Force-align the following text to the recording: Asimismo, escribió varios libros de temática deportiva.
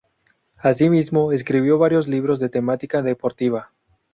Asimismo, 0.57 1.31
escribió 1.31 1.77
varios 1.77 2.07
libros 2.07 2.39
de 2.39 2.49
temática 2.49 3.03
deportiva. 3.03 3.71